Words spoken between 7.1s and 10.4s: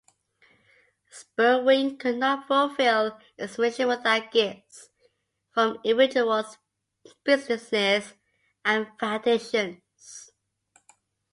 businesses, and foundations.